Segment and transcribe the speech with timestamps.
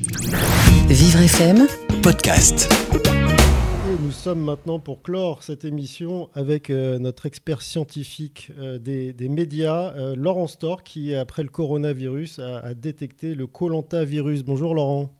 [0.00, 1.66] Vivre FM,
[2.04, 2.70] podcast.
[2.94, 9.12] Et nous sommes maintenant pour clore cette émission avec euh, notre expert scientifique euh, des,
[9.12, 14.44] des médias, euh, Laurent Storr, qui, après le coronavirus, a, a détecté le Colanta-virus.
[14.44, 15.10] Bonjour Laurent.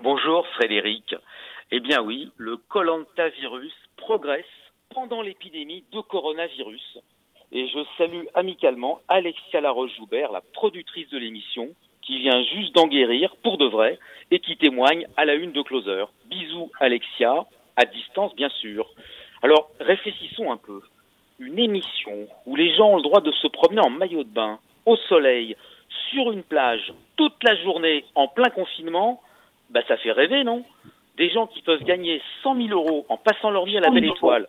[0.00, 1.14] Bonjour Frédéric.
[1.70, 4.44] Eh bien oui, le Colanta-virus progresse
[4.90, 6.98] pendant l'épidémie de coronavirus.
[7.50, 11.74] Et je salue amicalement Alexia Laroche-Joubert, la productrice de l'émission,
[12.06, 13.98] qui vient juste d'en guérir pour de vrai
[14.30, 16.04] et qui témoigne à la une de Closer.
[16.26, 17.44] Bisous Alexia,
[17.76, 18.88] à distance bien sûr.
[19.42, 20.80] Alors réfléchissons un peu.
[21.38, 24.58] Une émission où les gens ont le droit de se promener en maillot de bain,
[24.86, 25.56] au soleil,
[26.10, 29.20] sur une plage, toute la journée, en plein confinement,
[29.70, 30.64] bah ça fait rêver, non?
[31.16, 34.04] Des gens qui peuvent gagner 100 000 euros en passant leur vie à la belle
[34.04, 34.48] étoile,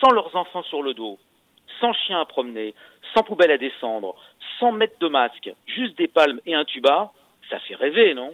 [0.00, 1.18] sans leurs enfants sur le dos,
[1.82, 2.74] sans chien à promener,
[3.12, 4.14] sans poubelle à descendre,
[4.58, 7.12] sans mettre de masque, juste des palmes et un tuba,
[7.50, 8.32] ça fait rêver, non?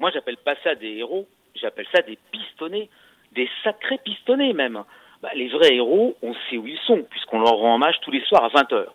[0.00, 2.88] Moi, j'appelle pas ça des héros, j'appelle ça des pistonnés,
[3.32, 4.82] des sacrés pistonnés même.
[5.22, 8.22] Bah, les vrais héros, on sait où ils sont, puisqu'on leur rend hommage tous les
[8.22, 8.86] soirs à 20h.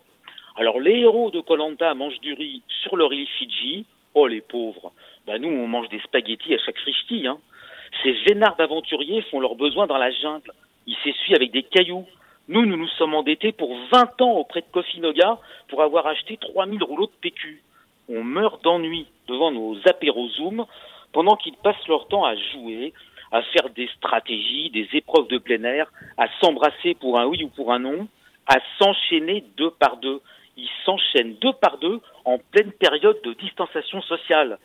[0.55, 3.85] Alors, les héros de Colanta mangent du riz sur leur île Fidji.
[4.15, 4.91] Oh, les pauvres.
[5.27, 7.37] Bah, nous, on mange des spaghettis à chaque frichti, hein.
[8.01, 10.51] Ces vénards d'aventuriers font leurs besoins dans la jungle.
[10.87, 12.07] Ils s'essuient avec des cailloux.
[12.49, 16.83] Nous, nous nous sommes endettés pour 20 ans auprès de Kofinoga pour avoir acheté 3000
[16.83, 17.63] rouleaux de PQ.
[18.09, 20.65] On meurt d'ennui devant nos apéros Zoom
[21.13, 22.91] pendant qu'ils passent leur temps à jouer,
[23.31, 27.47] à faire des stratégies, des épreuves de plein air, à s'embrasser pour un oui ou
[27.47, 28.09] pour un non,
[28.47, 30.19] à s'enchaîner deux par deux.
[30.57, 34.59] Ils s'enchaînent deux par deux en pleine période de distanciation sociale.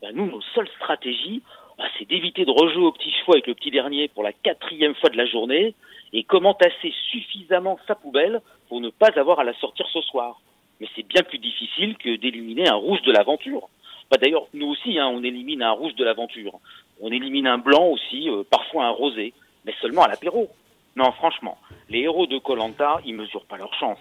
[0.00, 1.42] Ben nous, nos seules stratégies,
[1.78, 4.96] ben c'est d'éviter de rejouer au petit choix avec le petit dernier pour la quatrième
[4.96, 5.74] fois de la journée
[6.12, 10.40] et comment tasser suffisamment sa poubelle pour ne pas avoir à la sortir ce soir?
[10.80, 13.68] Mais c'est bien plus difficile que d'éliminer un rouge de l'aventure.
[14.10, 16.58] Bah D'ailleurs, nous aussi, hein, on élimine un rouge de l'aventure.
[17.00, 19.32] On élimine un blanc aussi, euh, parfois un rosé,
[19.64, 20.48] mais seulement à l'apéro.
[20.96, 21.58] Non, franchement,
[21.90, 23.98] les héros de Colanta, ils mesurent pas leur chance.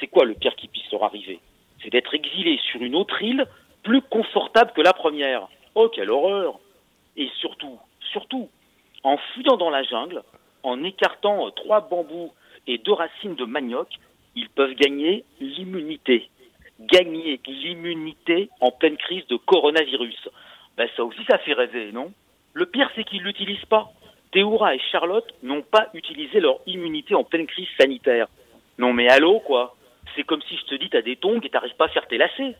[0.00, 1.38] C'est quoi le pire qui puisse leur arriver?
[1.82, 3.46] C'est d'être exilés sur une autre île
[3.82, 5.46] plus confortable que la première.
[5.74, 6.58] Oh, quelle horreur
[7.16, 7.78] Et surtout,
[8.12, 8.48] surtout,
[9.02, 10.22] en fuyant dans la jungle,
[10.62, 12.32] en écartant euh, trois bambous
[12.66, 13.88] et deux racines de manioc,
[14.36, 16.28] ils peuvent gagner l'immunité.
[16.80, 20.28] Gagner l'immunité en pleine crise de coronavirus.
[20.76, 22.12] Ben ça aussi, ça fait rêver, non?
[22.54, 23.90] Le pire, c'est qu'ils l'utilisent pas.
[24.32, 28.28] Théoura et Charlotte n'ont pas utilisé leur immunité en pleine crise sanitaire.
[28.78, 29.76] Non mais allô, quoi?
[30.14, 32.18] C'est comme si je te dis t'as des tongs et t'arrives pas à faire tes
[32.18, 32.56] lacets.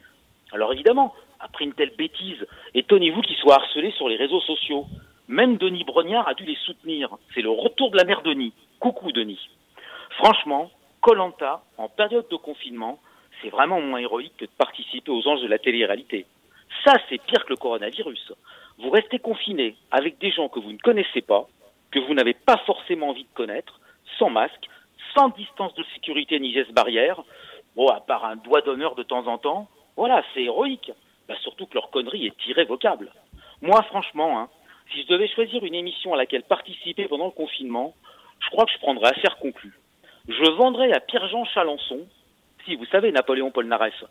[0.53, 4.87] Alors évidemment, après une telle bêtise, étonnez-vous qu'ils soient harcelés sur les réseaux sociaux.
[5.29, 7.17] Même Denis Brognard a dû les soutenir.
[7.35, 8.53] C'est le retour de la mère Denis.
[8.81, 9.49] Coucou Denis.
[10.19, 12.99] Franchement, Colanta, en période de confinement,
[13.41, 16.27] c'est vraiment moins héroïque que de participer aux anges de la télé-réalité.
[16.85, 18.33] Ça, c'est pire que le coronavirus.
[18.79, 21.49] Vous restez confiné avec des gens que vous ne connaissez pas,
[21.91, 23.81] que vous n'avez pas forcément envie de connaître,
[24.19, 24.69] sans masque,
[25.15, 27.23] sans distance de sécurité ni geste barrière,
[27.77, 30.93] bon, à part un doigt d'honneur de temps en temps, voilà, c'est héroïque.
[31.29, 33.13] Bah, surtout que leur connerie est irrévocable.
[33.63, 34.49] Moi, franchement, hein,
[34.93, 37.95] si je devais choisir une émission à laquelle participer pendant le confinement,
[38.41, 39.79] je crois que je prendrais affaire conclue.
[40.29, 42.01] Je vendrais à Pierre-Jean Chalençon,
[42.65, 44.05] si vous savez Napoléon Polnareff,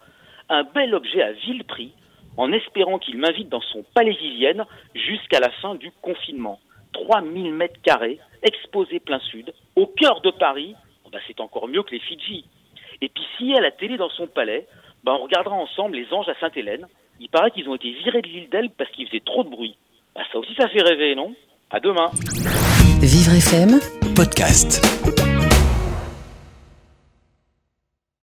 [0.50, 1.94] un bel objet à vil prix,
[2.38, 6.60] en espérant qu'il m'invite dans son palais Vivienne jusqu'à la fin du confinement.
[6.94, 10.76] 3000 mètres carrés, exposé plein sud, au cœur de Paris,
[11.06, 12.46] oh bah c'est encore mieux que les Fidji.
[13.02, 14.68] Et puis s'il y a la télé dans son palais,
[15.04, 16.88] bah on regardera ensemble les anges à Sainte-Hélène.
[17.20, 19.76] Il paraît qu'ils ont été virés de l'île d'Elbe parce qu'ils faisaient trop de bruit.
[20.16, 21.34] Bah ça aussi ça fait rêver, non?
[21.72, 22.10] À demain
[23.02, 23.80] Vivre FM,
[24.16, 24.82] Podcast.